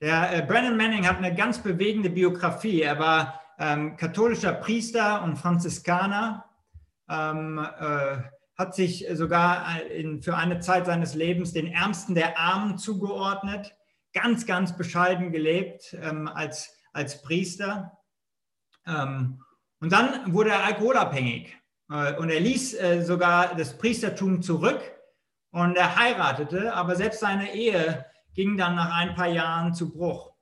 Der 0.02 0.42
Brennan 0.42 0.76
Manning 0.76 1.08
hat 1.08 1.18
eine 1.18 1.34
ganz 1.34 1.60
bewegende 1.60 2.10
Biografie. 2.10 2.82
Er 2.82 3.00
war 3.00 3.40
ähm, 3.58 3.96
katholischer 3.96 4.52
Priester 4.52 5.24
und 5.24 5.38
Franziskaner, 5.38 6.44
ähm, 7.08 7.66
äh, 7.80 8.18
hat 8.62 8.76
sich 8.76 9.06
sogar 9.14 9.82
in, 9.84 10.22
für 10.22 10.38
eine 10.38 10.60
Zeit 10.60 10.86
seines 10.86 11.16
Lebens 11.16 11.52
den 11.52 11.68
Ärmsten 11.68 12.16
der 12.16 12.40
Armen 12.40 12.78
zugeordnet, 12.78 13.76
ganz, 14.14 14.46
ganz 14.46 14.78
bescheiden 14.78 15.32
gelebt 15.32 15.98
ähm, 16.02 16.30
als 16.30 16.78
als 16.94 17.22
Priester. 17.22 17.98
Ähm, 18.86 19.42
und 19.80 19.92
dann 19.92 20.34
wurde 20.34 20.52
er 20.52 20.64
alkoholabhängig 20.64 21.56
äh, 21.90 22.16
und 22.18 22.30
er 22.30 22.40
ließ 22.40 22.74
äh, 22.76 23.02
sogar 23.04 23.56
das 23.56 23.78
Priestertum 23.78 24.42
zurück 24.42 24.82
und 25.52 25.76
er 25.76 25.96
heiratete, 25.96 26.74
aber 26.74 26.96
selbst 26.96 27.20
seine 27.20 27.54
Ehe 27.54 28.06
ging 28.34 28.58
dann 28.58 28.76
nach 28.76 28.96
ein 28.96 29.16
paar 29.16 29.28
Jahren 29.28 29.74
zu 29.74 29.92
Bruch. 29.92 30.34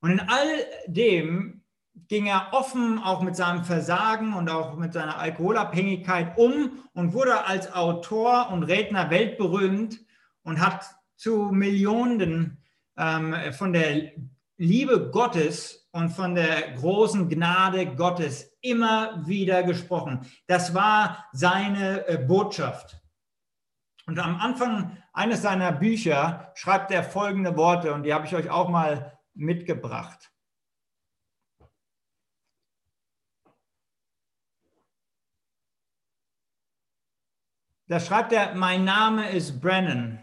Und 0.00 0.10
in 0.10 0.20
all 0.20 0.66
dem 0.86 1.61
ging 2.08 2.26
er 2.26 2.48
offen 2.52 2.98
auch 2.98 3.22
mit 3.22 3.36
seinem 3.36 3.64
Versagen 3.64 4.34
und 4.34 4.50
auch 4.50 4.76
mit 4.76 4.92
seiner 4.92 5.18
Alkoholabhängigkeit 5.18 6.36
um 6.38 6.72
und 6.94 7.12
wurde 7.12 7.44
als 7.44 7.72
Autor 7.72 8.50
und 8.50 8.64
Redner 8.64 9.10
weltberühmt 9.10 10.00
und 10.42 10.60
hat 10.60 10.86
zu 11.16 11.50
Millionen 11.52 12.62
ähm, 12.96 13.34
von 13.52 13.72
der 13.72 14.12
Liebe 14.56 15.10
Gottes 15.10 15.88
und 15.92 16.10
von 16.10 16.34
der 16.34 16.72
großen 16.72 17.28
Gnade 17.28 17.94
Gottes 17.94 18.56
immer 18.60 19.26
wieder 19.26 19.62
gesprochen. 19.62 20.26
Das 20.46 20.74
war 20.74 21.26
seine 21.32 22.06
äh, 22.08 22.18
Botschaft. 22.18 22.96
Und 24.06 24.18
am 24.18 24.36
Anfang 24.36 24.96
eines 25.12 25.42
seiner 25.42 25.72
Bücher 25.72 26.52
schreibt 26.54 26.90
er 26.90 27.04
folgende 27.04 27.56
Worte 27.56 27.92
und 27.92 28.02
die 28.02 28.14
habe 28.14 28.26
ich 28.26 28.34
euch 28.34 28.50
auch 28.50 28.68
mal 28.68 29.18
mitgebracht. 29.34 30.31
Da 37.92 38.00
schreibt 38.00 38.32
er, 38.32 38.54
mein 38.54 38.84
Name 38.84 39.28
ist 39.32 39.60
Brennan 39.60 40.18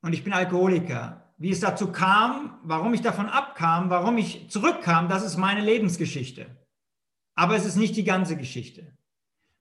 und 0.00 0.12
ich 0.12 0.24
bin 0.24 0.32
Alkoholiker. 0.32 1.32
Wie 1.38 1.52
es 1.52 1.60
dazu 1.60 1.92
kam, 1.92 2.58
warum 2.64 2.92
ich 2.92 3.02
davon 3.02 3.28
abkam, 3.28 3.88
warum 3.88 4.18
ich 4.18 4.50
zurückkam, 4.50 5.08
das 5.08 5.22
ist 5.22 5.36
meine 5.36 5.60
Lebensgeschichte. 5.60 6.46
Aber 7.36 7.54
es 7.54 7.64
ist 7.64 7.76
nicht 7.76 7.94
die 7.94 8.02
ganze 8.02 8.36
Geschichte. 8.36 8.98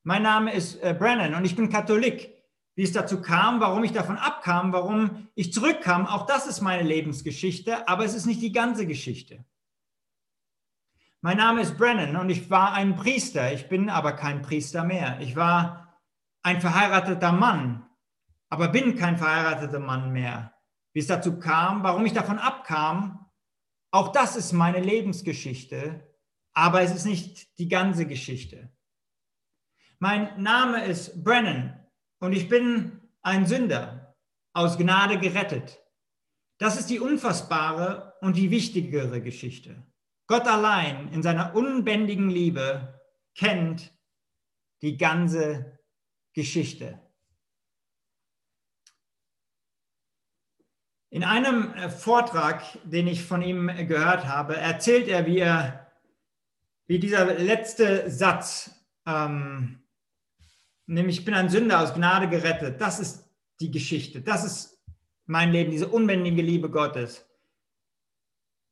Mein 0.02 0.24
Name 0.24 0.52
ist 0.52 0.82
äh, 0.82 0.96
Brennan 0.98 1.36
und 1.36 1.46
ich 1.46 1.56
bin 1.56 1.70
Katholik. 1.70 2.34
Wie 2.74 2.82
es 2.86 2.92
dazu 2.92 3.22
kam, 3.22 3.60
warum 3.60 3.84
ich 3.84 3.92
davon 3.92 4.18
abkam, 4.18 4.74
warum 4.74 5.28
ich 5.36 5.54
zurückkam, 5.54 6.08
auch 6.08 6.26
das 6.26 6.48
ist 6.48 6.62
meine 6.62 6.82
Lebensgeschichte, 6.82 7.88
aber 7.88 8.04
es 8.04 8.16
ist 8.16 8.26
nicht 8.26 8.42
die 8.42 8.52
ganze 8.52 8.88
Geschichte. 8.88 9.46
Mein 11.22 11.38
Name 11.38 11.62
ist 11.62 11.78
Brennan 11.78 12.16
und 12.16 12.32
ich 12.32 12.50
war 12.50 12.74
ein 12.74 12.96
Priester. 12.96 13.54
Ich 13.54 13.70
bin 13.70 13.92
aber 13.92 14.14
kein 14.14 14.42
Priester 14.42 14.84
mehr. 14.84 15.20
Ich 15.22 15.36
war 15.36 15.82
ein 16.44 16.62
verheirateter 16.62 17.32
Mann, 17.32 17.88
aber 18.50 18.70
bin 18.70 18.96
kein 18.96 19.18
verheirateter 19.18 19.80
Mann 19.80 20.12
mehr 20.12 20.52
wie 20.94 21.00
es 21.00 21.08
dazu 21.08 21.40
kam, 21.40 21.84
warum 21.84 22.06
ich 22.06 22.14
davon 22.14 22.38
abkam. 22.38 23.26
Auch 23.92 24.12
das 24.12 24.36
ist 24.36 24.52
meine 24.54 24.80
Lebensgeschichte, 24.80 26.08
aber 26.54 26.82
es 26.82 26.94
ist 26.94 27.06
nicht 27.06 27.58
die 27.60 27.68
ganze 27.68 28.06
Geschichte. 28.06 28.72
Mein 30.00 30.42
Name 30.42 30.84
ist 30.86 31.24
Brennan 31.24 31.86
und 32.20 32.34
ich 32.34 32.50
bin 32.50 33.02
ein 33.22 33.46
Sünder, 33.46 34.16
aus 34.54 34.78
Gnade 34.78 35.18
gerettet. 35.20 35.80
Das 36.58 36.78
ist 36.78 36.90
die 36.90 37.00
unfassbare 37.00 38.16
und 38.22 38.36
die 38.36 38.52
wichtigere 38.52 39.22
Geschichte. 39.22 39.88
Gott 40.28 40.46
allein 40.48 41.08
in 41.14 41.24
seiner 41.24 41.56
unbändigen 41.56 42.30
Liebe 42.30 43.00
kennt 43.36 43.94
die 44.82 44.98
ganze 44.98 45.80
Geschichte. 46.34 47.00
In 51.10 51.26
einem 51.26 51.74
äh, 51.74 51.90
Vortrag, 51.90 52.64
den 52.84 53.08
ich 53.08 53.24
von 53.24 53.42
ihm 53.42 53.68
gehört 53.88 54.28
habe, 54.28 54.56
erzählt 54.56 55.10
er, 55.10 55.26
wie, 55.26 55.40
er, 55.40 55.92
wie 56.88 57.00
dieser 57.00 57.26
letzte 57.26 58.10
Satz, 58.10 58.72
ähm, 59.06 59.84
nämlich 60.86 61.20
ich 61.20 61.26
bin 61.26 61.34
ein 61.34 61.50
Sünder 61.50 61.82
aus 61.82 61.94
Gnade 61.94 62.30
gerettet, 62.30 62.80
das 62.80 63.00
ist 63.00 63.30
die 63.60 63.72
Geschichte, 63.72 64.22
das 64.22 64.46
ist 64.46 64.82
mein 65.26 65.52
Leben, 65.52 65.72
diese 65.72 65.90
unbändige 65.90 66.42
Liebe 66.42 66.70
Gottes. 66.70 67.28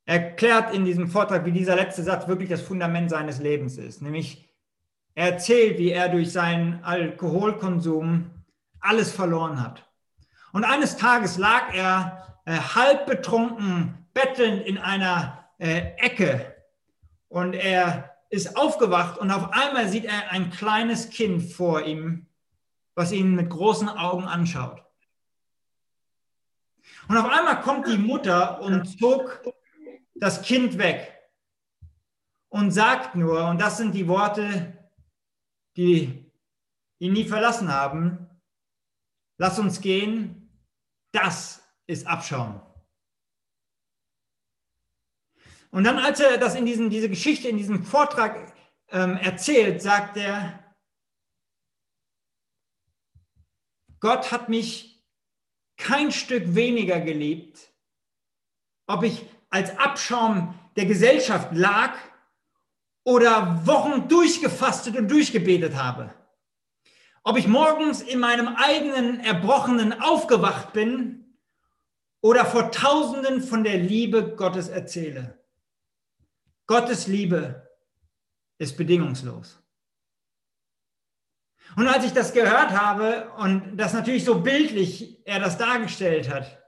Er 0.05 0.23
erklärt 0.23 0.73
in 0.73 0.85
diesem 0.85 1.09
Vortrag, 1.09 1.45
wie 1.45 1.51
dieser 1.51 1.75
letzte 1.75 2.03
Satz 2.03 2.27
wirklich 2.27 2.49
das 2.49 2.61
Fundament 2.61 3.09
seines 3.09 3.39
Lebens 3.39 3.77
ist, 3.77 4.01
nämlich 4.01 4.48
er 5.15 5.33
erzählt, 5.33 5.77
wie 5.77 5.91
er 5.91 6.09
durch 6.09 6.31
seinen 6.31 6.83
Alkoholkonsum 6.83 8.31
alles 8.79 9.11
verloren 9.11 9.61
hat. 9.61 9.89
Und 10.51 10.63
eines 10.63 10.97
Tages 10.97 11.37
lag 11.37 11.73
er 11.73 12.41
äh, 12.45 12.53
halb 12.53 13.05
betrunken, 13.05 14.07
bettelnd 14.13 14.65
in 14.65 14.77
einer 14.77 15.49
äh, 15.57 15.93
Ecke. 15.97 16.55
Und 17.27 17.53
er 17.53 18.15
ist 18.29 18.57
aufgewacht 18.57 19.17
und 19.17 19.31
auf 19.31 19.51
einmal 19.53 19.87
sieht 19.89 20.05
er 20.05 20.31
ein 20.31 20.51
kleines 20.51 21.09
Kind 21.09 21.43
vor 21.43 21.83
ihm, 21.83 22.27
was 22.95 23.11
ihn 23.11 23.35
mit 23.35 23.49
großen 23.49 23.89
Augen 23.89 24.25
anschaut. 24.25 24.83
Und 27.07 27.17
auf 27.17 27.29
einmal 27.29 27.61
kommt 27.61 27.87
die 27.87 27.97
Mutter 27.97 28.61
und 28.61 28.85
zog 28.99 29.41
das 30.15 30.41
Kind 30.41 30.77
weg 30.77 31.19
und 32.49 32.71
sagt 32.71 33.15
nur, 33.15 33.47
und 33.47 33.59
das 33.59 33.77
sind 33.77 33.93
die 33.93 34.07
Worte, 34.07 34.78
die 35.79 36.29
ihn 36.99 37.13
nie 37.13 37.23
verlassen 37.23 37.71
haben, 37.71 38.27
lass 39.37 39.59
uns 39.59 39.79
gehen, 39.79 40.51
das 41.13 41.63
ist 41.87 42.05
Abschauen. 42.05 42.61
Und 45.71 45.85
dann, 45.85 45.97
als 45.99 46.19
er 46.19 46.37
das 46.37 46.55
in 46.55 46.65
diesem, 46.65 46.89
diese 46.89 47.07
Geschichte, 47.07 47.47
in 47.47 47.55
diesem 47.55 47.85
Vortrag 47.85 48.53
ähm, 48.89 49.15
erzählt, 49.15 49.81
sagt 49.81 50.17
er, 50.17 50.75
Gott 54.01 54.33
hat 54.33 54.49
mich 54.49 55.01
kein 55.77 56.11
Stück 56.11 56.55
weniger 56.55 56.99
geliebt, 56.99 57.73
ob 58.85 59.03
ich 59.03 59.25
als 59.49 59.77
Abschaum 59.77 60.59
der 60.75 60.87
Gesellschaft 60.87 61.53
lag 61.53 61.95
oder 63.09 63.65
Wochen 63.65 64.07
durchgefastet 64.07 64.95
und 64.95 65.09
durchgebetet 65.09 65.75
habe. 65.75 66.13
Ob 67.23 67.39
ich 67.39 67.47
morgens 67.47 68.03
in 68.03 68.19
meinem 68.19 68.49
eigenen 68.49 69.19
Erbrochenen 69.21 69.99
aufgewacht 69.99 70.73
bin 70.73 71.35
oder 72.21 72.45
vor 72.45 72.71
Tausenden 72.71 73.41
von 73.41 73.63
der 73.63 73.77
Liebe 73.77 74.35
Gottes 74.35 74.69
erzähle. 74.69 75.39
Gottes 76.67 77.07
Liebe 77.07 77.67
ist 78.59 78.77
bedingungslos. 78.77 79.59
Und 81.77 81.87
als 81.87 82.05
ich 82.05 82.13
das 82.13 82.31
gehört 82.31 82.79
habe 82.79 83.31
und 83.37 83.75
das 83.75 83.93
natürlich 83.93 84.23
so 84.23 84.39
bildlich 84.39 85.25
er 85.25 85.39
das 85.39 85.57
dargestellt 85.57 86.29
hat, 86.29 86.58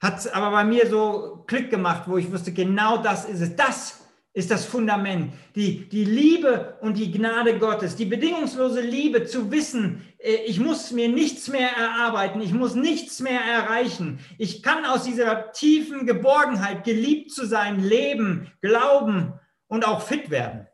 hat 0.00 0.18
es 0.18 0.28
aber 0.28 0.50
bei 0.50 0.64
mir 0.64 0.88
so 0.88 1.44
Klick 1.46 1.70
gemacht, 1.70 2.04
wo 2.06 2.16
ich 2.18 2.30
wusste, 2.30 2.52
genau 2.52 2.98
das 2.98 3.24
ist 3.24 3.40
es. 3.40 3.56
Das 3.56 3.98
ist 4.32 4.50
das 4.50 4.64
Fundament. 4.64 5.32
Die, 5.56 5.88
die 5.88 6.04
Liebe 6.04 6.78
und 6.80 6.96
die 6.96 7.10
Gnade 7.10 7.58
Gottes, 7.58 7.96
die 7.96 8.04
bedingungslose 8.04 8.80
Liebe 8.80 9.24
zu 9.24 9.50
wissen, 9.50 10.06
äh, 10.18 10.34
ich 10.46 10.60
muss 10.60 10.92
mir 10.92 11.08
nichts 11.08 11.48
mehr 11.48 11.70
erarbeiten, 11.76 12.40
ich 12.40 12.52
muss 12.52 12.74
nichts 12.74 13.18
mehr 13.18 13.40
erreichen. 13.40 14.20
Ich 14.38 14.62
kann 14.62 14.84
aus 14.84 15.02
dieser 15.02 15.50
tiefen 15.50 16.06
Geborgenheit, 16.06 16.84
geliebt 16.84 17.32
zu 17.32 17.46
sein, 17.46 17.80
leben, 17.80 18.52
glauben 18.60 19.32
und 19.66 19.86
auch 19.86 20.02
fit 20.02 20.30
werden. 20.30 20.68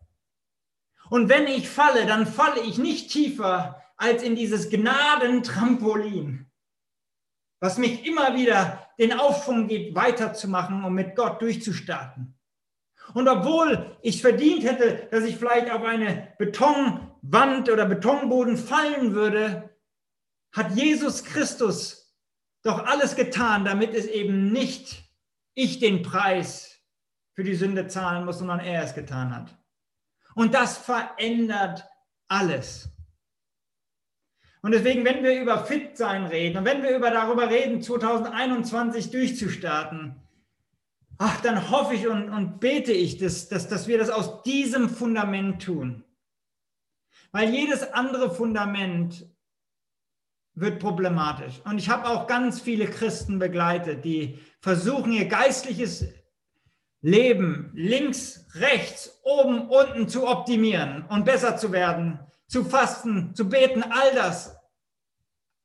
Und 1.08 1.30
wenn 1.30 1.46
ich 1.46 1.68
falle, 1.68 2.06
dann 2.06 2.26
falle 2.26 2.60
ich 2.60 2.76
nicht 2.76 3.10
tiefer 3.10 3.80
als 3.96 4.22
in 4.22 4.36
dieses 4.36 4.68
Gnadentrampolin, 4.68 6.46
was 7.64 7.78
mich 7.78 8.04
immer 8.04 8.36
wieder 8.36 8.86
den 8.98 9.14
Aufschwung 9.14 9.68
gibt, 9.68 9.94
weiterzumachen 9.94 10.84
und 10.84 10.92
mit 10.92 11.16
Gott 11.16 11.40
durchzustarten. 11.40 12.38
Und 13.14 13.26
obwohl 13.26 13.96
ich 14.02 14.20
verdient 14.20 14.64
hätte, 14.64 15.08
dass 15.10 15.24
ich 15.24 15.38
vielleicht 15.38 15.70
auf 15.70 15.82
eine 15.82 16.34
Betonwand 16.38 17.70
oder 17.70 17.86
Betonboden 17.86 18.58
fallen 18.58 19.14
würde, 19.14 19.70
hat 20.52 20.76
Jesus 20.76 21.24
Christus 21.24 22.14
doch 22.62 22.84
alles 22.84 23.16
getan, 23.16 23.64
damit 23.64 23.94
es 23.94 24.04
eben 24.08 24.52
nicht 24.52 25.02
ich 25.54 25.78
den 25.78 26.02
Preis 26.02 26.82
für 27.32 27.44
die 27.44 27.54
Sünde 27.54 27.86
zahlen 27.86 28.26
muss, 28.26 28.40
sondern 28.40 28.60
er 28.60 28.84
es 28.84 28.94
getan 28.94 29.34
hat. 29.34 29.56
Und 30.34 30.52
das 30.52 30.76
verändert 30.76 31.88
alles. 32.28 32.90
Und 34.64 34.72
deswegen, 34.72 35.04
wenn 35.04 35.22
wir 35.22 35.38
über 35.42 35.62
Fit-Sein 35.66 36.24
reden 36.24 36.56
und 36.56 36.64
wenn 36.64 36.82
wir 36.82 36.96
über 36.96 37.10
darüber 37.10 37.50
reden, 37.50 37.82
2021 37.82 39.10
durchzustarten, 39.10 40.16
ach, 41.18 41.38
dann 41.42 41.70
hoffe 41.70 41.92
ich 41.92 42.08
und, 42.08 42.30
und 42.30 42.60
bete 42.60 42.90
ich, 42.90 43.18
dass, 43.18 43.50
dass, 43.50 43.68
dass 43.68 43.88
wir 43.88 43.98
das 43.98 44.08
aus 44.08 44.42
diesem 44.42 44.88
Fundament 44.88 45.62
tun. 45.62 46.02
Weil 47.30 47.50
jedes 47.50 47.92
andere 47.92 48.34
Fundament 48.34 49.26
wird 50.54 50.78
problematisch. 50.78 51.60
Und 51.66 51.76
ich 51.76 51.90
habe 51.90 52.08
auch 52.08 52.26
ganz 52.26 52.58
viele 52.58 52.86
Christen 52.86 53.38
begleitet, 53.38 54.02
die 54.06 54.38
versuchen, 54.60 55.12
ihr 55.12 55.26
geistliches 55.26 56.06
Leben 57.02 57.70
links, 57.74 58.46
rechts, 58.54 59.20
oben, 59.24 59.68
unten 59.68 60.08
zu 60.08 60.26
optimieren 60.26 61.04
und 61.10 61.26
besser 61.26 61.58
zu 61.58 61.70
werden, 61.70 62.18
zu 62.46 62.64
fasten, 62.64 63.34
zu 63.34 63.48
beten, 63.48 63.82
all 63.82 64.14
das. 64.14 64.56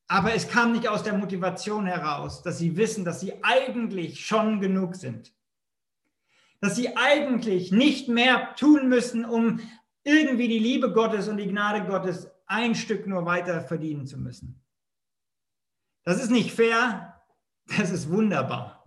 Aber 0.08 0.34
es 0.34 0.48
kam 0.48 0.72
nicht 0.72 0.88
aus 0.88 1.04
der 1.04 1.14
Motivation 1.14 1.86
heraus, 1.86 2.42
dass 2.42 2.58
sie 2.58 2.76
wissen, 2.78 3.06
dass 3.06 3.20
sie 3.20 3.44
eigentlich 3.44 4.26
schon 4.26 4.60
genug 4.60 4.96
sind 4.96 5.32
dass 6.62 6.76
sie 6.76 6.96
eigentlich 6.98 7.72
nicht 7.72 8.10
mehr 8.10 8.54
tun 8.56 8.90
müssen, 8.90 9.26
um 9.26 9.60
irgendwie 10.04 10.48
die 10.48 10.60
Liebe 10.60 10.92
Gottes 10.92 11.28
und 11.28 11.38
die 11.38 11.48
Gnade 11.48 11.86
Gottes 11.86 12.30
ein 12.48 12.76
Stück 12.76 13.08
nur 13.08 13.26
weiter 13.26 13.62
verdienen 13.62 14.08
zu 14.08 14.18
müssen. 14.18 14.62
Das 16.04 16.22
ist 16.22 16.32
nicht 16.32 16.52
fair, 16.52 17.22
das 17.78 17.92
ist 17.92 18.10
wunderbar. 18.10 18.84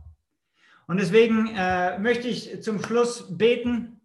Und 0.86 0.98
deswegen 0.98 1.54
äh, 1.54 1.98
möchte 1.98 2.28
ich 2.28 2.62
zum 2.62 2.82
Schluss 2.82 3.36
beten 3.36 4.00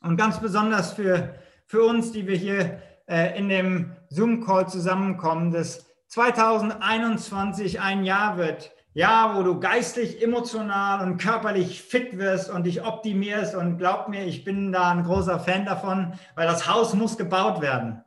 und 0.00 0.16
ganz 0.16 0.40
besonders 0.40 0.92
für, 0.92 1.38
für 1.66 1.84
uns, 1.84 2.12
die 2.12 2.26
wir 2.26 2.36
hier 2.36 2.82
äh, 3.12 3.38
in 3.38 3.50
dem 3.50 3.92
Zoom-Call 4.08 4.68
zusammenkommen, 4.68 5.52
dass 5.52 5.86
2021 6.08 7.80
ein 7.80 8.04
Jahr 8.04 8.38
wird, 8.38 8.72
ja, 8.94 9.36
wo 9.36 9.42
du 9.42 9.60
geistlich, 9.60 10.22
emotional 10.22 11.06
und 11.06 11.18
körperlich 11.18 11.82
fit 11.82 12.16
wirst 12.18 12.50
und 12.50 12.64
dich 12.64 12.84
optimierst. 12.84 13.54
Und 13.54 13.76
glaub 13.76 14.08
mir, 14.08 14.24
ich 14.24 14.44
bin 14.44 14.72
da 14.72 14.90
ein 14.90 15.04
großer 15.04 15.40
Fan 15.40 15.66
davon, 15.66 16.14
weil 16.36 16.46
das 16.46 16.66
Haus 16.66 16.94
muss 16.94 17.18
gebaut 17.18 17.60
werden. 17.60 18.02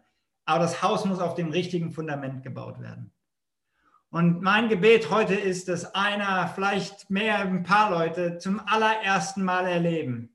Aber 0.45 0.59
das 0.59 0.81
Haus 0.81 1.05
muss 1.05 1.19
auf 1.19 1.35
dem 1.35 1.51
richtigen 1.51 1.91
Fundament 1.91 2.43
gebaut 2.43 2.79
werden. 2.81 3.11
Und 4.09 4.41
mein 4.41 4.69
Gebet 4.69 5.11
heute 5.11 5.35
ist, 5.35 5.67
dass 5.67 5.93
einer, 5.93 6.47
vielleicht 6.47 7.09
mehr, 7.09 7.39
ein 7.39 7.63
paar 7.63 7.91
Leute 7.91 8.37
zum 8.37 8.61
allerersten 8.65 9.43
Mal 9.43 9.67
erleben, 9.67 10.34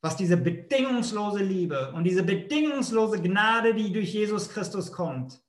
was 0.00 0.16
diese 0.16 0.36
bedingungslose 0.36 1.42
Liebe 1.42 1.92
und 1.92 2.04
diese 2.04 2.22
bedingungslose 2.22 3.20
Gnade, 3.20 3.74
die 3.74 3.92
durch 3.92 4.12
Jesus 4.12 4.48
Christus 4.48 4.92
kommt, 4.92 5.42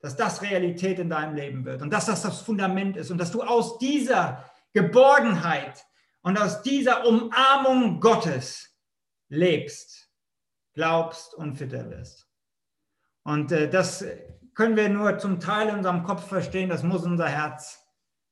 dass 0.00 0.16
das 0.16 0.42
Realität 0.42 0.98
in 0.98 1.08
deinem 1.08 1.34
Leben 1.34 1.64
wird 1.64 1.82
und 1.82 1.92
dass 1.92 2.06
das 2.06 2.22
das 2.22 2.40
Fundament 2.40 2.96
ist 2.96 3.10
und 3.10 3.18
dass 3.18 3.30
du 3.30 3.42
aus 3.42 3.78
dieser 3.78 4.44
Geborgenheit 4.72 5.86
und 6.22 6.38
aus 6.38 6.62
dieser 6.62 7.06
Umarmung 7.06 8.00
Gottes 8.00 8.76
lebst, 9.28 10.10
glaubst 10.74 11.34
und 11.34 11.56
fitter 11.56 11.88
wirst. 11.90 12.28
Und 13.22 13.52
äh, 13.52 13.70
das 13.70 14.04
können 14.54 14.76
wir 14.76 14.88
nur 14.88 15.18
zum 15.18 15.40
Teil 15.40 15.68
in 15.68 15.76
unserem 15.76 16.02
Kopf 16.02 16.26
verstehen, 16.28 16.68
das 16.68 16.82
muss 16.82 17.04
unser 17.04 17.28
Herz, 17.28 17.84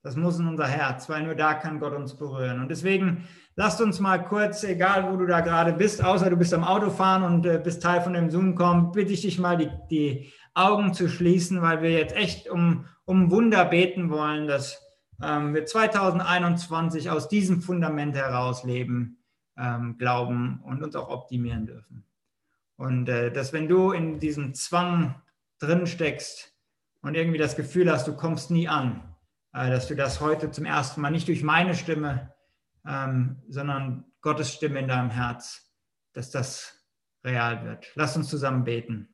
das 0.03 0.17
muss 0.17 0.39
in 0.39 0.47
unser 0.47 0.67
Herz, 0.67 1.09
weil 1.09 1.23
nur 1.23 1.35
da 1.35 1.55
kann 1.55 1.81
Gott 1.81 1.95
uns 1.95 2.17
berühren. 2.17 2.61
Und 2.61 2.69
deswegen 2.69 3.29
lasst 3.57 3.81
uns 3.81 4.01
mal 4.01 4.25
kurz, 4.25 4.65
egal 4.65 5.11
wo 5.11 5.17
du 5.17 5.27
da 5.27 5.41
gerade 5.41 5.73
bist, 5.73 6.03
außer 6.03 6.31
du 6.31 6.37
bist 6.37 6.55
am 6.55 6.65
Autofahren 6.65 7.23
und 7.23 7.47
äh, 7.47 7.61
bist 7.63 7.83
Teil 7.83 8.01
von 8.01 8.13
dem 8.13 8.31
Zoom 8.31 8.55
kommen, 8.55 8.93
bitte 8.93 9.13
ich 9.13 9.23
dich 9.23 9.39
mal 9.39 9.57
die, 9.57 9.71
die 9.91 10.33
Augen 10.55 10.95
zu 10.95 11.09
schließen, 11.09 11.63
weil 11.63 11.83
wir 11.83 11.91
jetzt 11.91 12.15
echt 12.15 12.49
um, 12.49 12.87
um 13.05 13.31
Wunder 13.31 13.65
beten 13.65 14.11
wollen, 14.11 14.47
dass 14.47 14.81
ähm, 15.23 15.55
wir 15.55 15.67
2021 15.67 17.11
aus 17.11 17.29
diesem 17.29 17.61
Fundament 17.61 18.15
heraus 18.17 18.65
leben, 18.65 19.19
ähm, 19.57 19.97
glauben 19.99 20.61
und 20.65 20.83
uns 20.83 20.97
auch 20.97 21.09
optimieren 21.09 21.67
dürfen. 21.67 22.05
Und 22.77 23.09
äh, 23.09 23.33
dass 23.33 23.53
wenn 23.53 23.69
du 23.69 23.93
in 23.93 24.19
diesem 24.19 24.55
Zwang 24.55 25.15
drin 25.61 25.87
steckst 25.87 26.53
und 27.03 27.15
irgendwie 27.15 27.39
das 27.39 27.57
Gefühl 27.57 27.91
hast, 27.91 28.09
du 28.09 28.17
kommst 28.17 28.51
nie 28.51 28.69
an, 28.69 29.15
äh, 29.53 29.71
dass 29.71 29.87
du 29.87 29.95
das 29.95 30.21
heute 30.21 30.51
zum 30.51 30.65
ersten 30.65 31.01
Mal 31.01 31.11
nicht 31.11 31.29
durch 31.29 31.45
meine 31.45 31.75
Stimme, 31.75 32.34
ähm, 32.87 33.43
sondern 33.49 34.05
Gottes 34.21 34.53
Stimme 34.53 34.81
in 34.81 34.89
deinem 34.89 35.11
Herz, 35.11 35.71
dass 36.13 36.31
das 36.31 36.85
real 37.25 37.65
wird. 37.65 37.91
Lass 37.95 38.17
uns 38.17 38.29
zusammen 38.29 38.65
beten. 38.65 39.09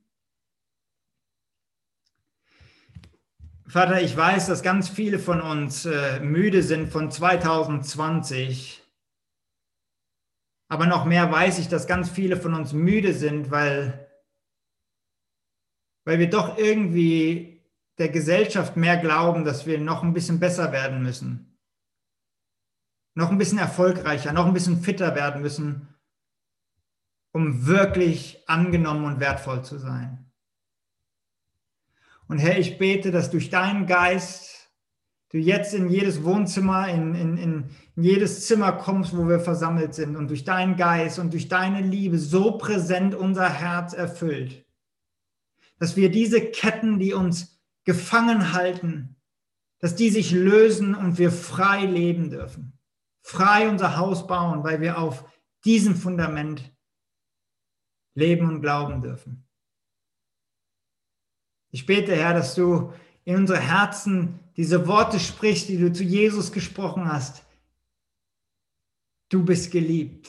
Vater, 3.66 4.02
ich 4.02 4.16
weiß, 4.16 4.48
dass 4.48 4.62
ganz 4.62 4.88
viele 4.88 5.20
von 5.20 5.40
uns 5.40 5.86
äh, 5.86 6.18
müde 6.18 6.62
sind 6.62 6.88
von 6.88 7.08
2020. 7.08 8.82
Aber 10.68 10.86
noch 10.86 11.04
mehr 11.04 11.30
weiß 11.30 11.60
ich, 11.60 11.68
dass 11.68 11.86
ganz 11.86 12.10
viele 12.10 12.36
von 12.36 12.54
uns 12.54 12.72
müde 12.72 13.14
sind, 13.14 13.52
weil, 13.52 14.08
weil 16.04 16.18
wir 16.18 16.28
doch 16.28 16.58
irgendwie 16.58 17.64
der 17.98 18.08
Gesellschaft 18.08 18.76
mehr 18.76 18.96
glauben, 18.96 19.44
dass 19.44 19.66
wir 19.66 19.78
noch 19.78 20.02
ein 20.02 20.14
bisschen 20.14 20.40
besser 20.40 20.72
werden 20.72 21.02
müssen. 21.02 21.49
Noch 23.14 23.30
ein 23.30 23.38
bisschen 23.38 23.58
erfolgreicher, 23.58 24.32
noch 24.32 24.46
ein 24.46 24.54
bisschen 24.54 24.80
fitter 24.80 25.14
werden 25.14 25.42
müssen, 25.42 25.88
um 27.32 27.66
wirklich 27.66 28.42
angenommen 28.46 29.04
und 29.04 29.20
wertvoll 29.20 29.64
zu 29.64 29.78
sein. 29.78 30.30
Und 32.28 32.38
Herr, 32.38 32.58
ich 32.58 32.78
bete, 32.78 33.10
dass 33.10 33.30
durch 33.30 33.50
deinen 33.50 33.86
Geist 33.86 34.70
du 35.30 35.38
jetzt 35.38 35.74
in 35.74 35.88
jedes 35.88 36.22
Wohnzimmer, 36.24 36.88
in, 36.88 37.14
in, 37.14 37.36
in 37.36 37.70
jedes 37.96 38.46
Zimmer 38.46 38.72
kommst, 38.72 39.16
wo 39.16 39.28
wir 39.28 39.40
versammelt 39.40 39.94
sind 39.94 40.16
und 40.16 40.28
durch 40.28 40.44
deinen 40.44 40.76
Geist 40.76 41.18
und 41.18 41.32
durch 41.32 41.48
deine 41.48 41.82
Liebe 41.82 42.18
so 42.18 42.58
präsent 42.58 43.14
unser 43.14 43.48
Herz 43.48 43.92
erfüllt, 43.92 44.64
dass 45.78 45.96
wir 45.96 46.10
diese 46.10 46.40
Ketten, 46.40 46.98
die 46.98 47.14
uns 47.14 47.60
gefangen 47.84 48.52
halten, 48.52 49.16
dass 49.78 49.94
die 49.94 50.10
sich 50.10 50.32
lösen 50.32 50.94
und 50.94 51.18
wir 51.18 51.32
frei 51.32 51.84
leben 51.84 52.30
dürfen. 52.30 52.78
Frei 53.22 53.68
unser 53.68 53.96
Haus 53.96 54.26
bauen, 54.26 54.64
weil 54.64 54.80
wir 54.80 54.98
auf 54.98 55.24
diesem 55.64 55.94
Fundament 55.94 56.72
leben 58.14 58.48
und 58.48 58.60
glauben 58.60 59.02
dürfen. 59.02 59.46
Ich 61.70 61.86
bete, 61.86 62.14
Herr, 62.16 62.34
dass 62.34 62.54
du 62.54 62.92
in 63.24 63.36
unsere 63.36 63.60
Herzen 63.60 64.40
diese 64.56 64.86
Worte 64.86 65.20
sprichst, 65.20 65.68
die 65.68 65.78
du 65.78 65.92
zu 65.92 66.02
Jesus 66.02 66.52
gesprochen 66.52 67.10
hast. 67.10 67.44
Du 69.28 69.44
bist 69.44 69.70
geliebt. 69.70 70.28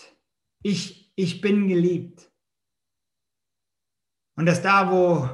Ich, 0.62 1.12
ich 1.15 1.41
bin 1.41 1.67
geliebt. 1.67 2.32
Und 4.36 4.45
dass 4.45 4.62
da, 4.62 4.91
wo 4.91 5.30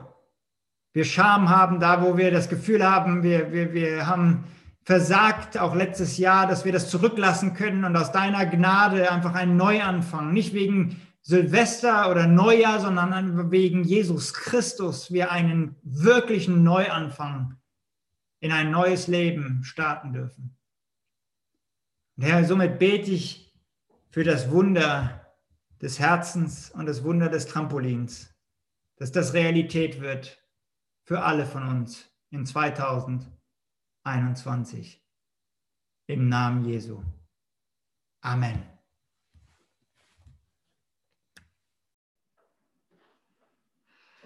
wir 0.94 1.06
Scham 1.06 1.50
haben, 1.50 1.80
da, 1.80 2.02
wo 2.02 2.18
wir 2.18 2.32
das 2.32 2.50
Gefühl 2.50 2.84
haben, 2.84 3.22
wir, 3.22 3.52
wir, 3.52 3.74
wir 3.74 4.08
haben 4.08 4.46
versagt, 4.88 5.58
auch 5.58 5.76
letztes 5.76 6.18
Jahr, 6.18 6.48
dass 6.48 6.64
wir 6.64 6.72
das 6.72 6.90
zurücklassen 6.90 7.54
können 7.54 7.84
und 7.84 7.98
aus 7.98 8.14
deiner 8.14 8.46
Gnade 8.46 9.12
einfach 9.12 9.34
einen 9.34 9.58
Neuanfang, 9.58 10.32
nicht 10.32 10.54
wegen 10.54 11.02
Silvester 11.22 12.10
oder 12.10 12.26
Neujahr, 12.26 12.80
sondern 12.80 13.52
wegen 13.52 13.84
Jesus 13.84 14.34
Christus 14.34 15.12
wir 15.12 15.30
einen 15.30 15.76
wirklichen 15.84 16.64
Neuanfang 16.64 17.58
in 18.40 18.54
ein 18.54 18.72
neues 18.72 19.08
Leben 19.08 19.62
starten 19.66 20.14
dürfen. 20.14 20.56
Und 22.16 22.24
Herr, 22.24 22.46
somit 22.46 22.80
bete 22.80 23.12
ich 23.12 23.54
für 24.10 24.24
das 24.24 24.52
Wunder 24.52 25.36
des 25.82 26.00
Herzens 26.00 26.72
und 26.72 26.86
das 26.86 27.04
Wunder 27.04 27.28
des 27.28 27.46
Trampolins, 27.46 28.34
dass 28.96 29.12
das 29.12 29.34
Realität 29.34 30.00
wird 30.00 30.42
für 31.04 31.24
alle 31.24 31.46
von 31.46 31.68
uns 31.68 32.10
in 32.30 32.46
2021. 34.08 35.04
Im 36.08 36.30
Namen 36.30 36.64
Jesu. 36.64 37.04
Amen. 38.22 38.77